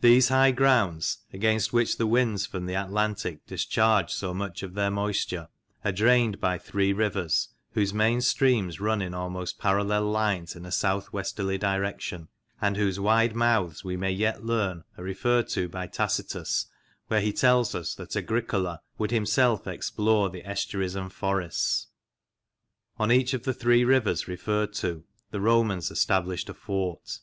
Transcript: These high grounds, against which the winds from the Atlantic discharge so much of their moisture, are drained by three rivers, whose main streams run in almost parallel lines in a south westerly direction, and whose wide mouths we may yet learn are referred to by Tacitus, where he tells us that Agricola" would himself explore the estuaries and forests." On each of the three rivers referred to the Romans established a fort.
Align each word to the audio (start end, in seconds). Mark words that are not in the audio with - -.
These 0.00 0.28
high 0.30 0.50
grounds, 0.50 1.18
against 1.30 1.74
which 1.74 1.98
the 1.98 2.06
winds 2.06 2.46
from 2.46 2.64
the 2.64 2.72
Atlantic 2.72 3.44
discharge 3.46 4.10
so 4.10 4.32
much 4.32 4.62
of 4.62 4.72
their 4.72 4.90
moisture, 4.90 5.48
are 5.84 5.92
drained 5.92 6.40
by 6.40 6.56
three 6.56 6.94
rivers, 6.94 7.50
whose 7.72 7.92
main 7.92 8.22
streams 8.22 8.80
run 8.80 9.02
in 9.02 9.12
almost 9.12 9.58
parallel 9.58 10.04
lines 10.10 10.56
in 10.56 10.64
a 10.64 10.72
south 10.72 11.12
westerly 11.12 11.58
direction, 11.58 12.28
and 12.62 12.78
whose 12.78 12.98
wide 12.98 13.36
mouths 13.36 13.84
we 13.84 13.94
may 13.94 14.10
yet 14.10 14.42
learn 14.42 14.84
are 14.96 15.04
referred 15.04 15.48
to 15.48 15.68
by 15.68 15.86
Tacitus, 15.86 16.64
where 17.08 17.20
he 17.20 17.30
tells 17.30 17.74
us 17.74 17.94
that 17.96 18.16
Agricola" 18.16 18.80
would 18.96 19.10
himself 19.10 19.66
explore 19.66 20.30
the 20.30 20.48
estuaries 20.48 20.94
and 20.94 21.12
forests." 21.12 21.88
On 22.98 23.12
each 23.12 23.34
of 23.34 23.42
the 23.42 23.52
three 23.52 23.84
rivers 23.84 24.26
referred 24.26 24.72
to 24.76 25.04
the 25.30 25.42
Romans 25.42 25.90
established 25.90 26.48
a 26.48 26.54
fort. 26.54 27.18